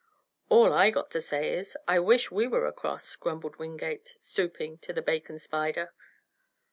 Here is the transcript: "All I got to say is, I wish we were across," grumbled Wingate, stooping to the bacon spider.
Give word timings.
"All 0.49 0.73
I 0.73 0.89
got 0.89 1.11
to 1.11 1.21
say 1.21 1.53
is, 1.53 1.77
I 1.87 1.99
wish 1.99 2.31
we 2.31 2.47
were 2.47 2.65
across," 2.65 3.15
grumbled 3.15 3.57
Wingate, 3.57 4.17
stooping 4.19 4.79
to 4.79 4.93
the 4.93 5.01
bacon 5.03 5.37
spider. 5.37 5.93